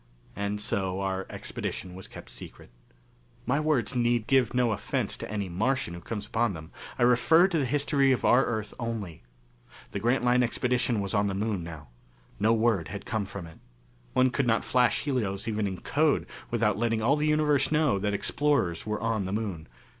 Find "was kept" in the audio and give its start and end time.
1.93-2.31